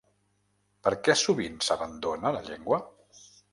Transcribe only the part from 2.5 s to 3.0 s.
llengua?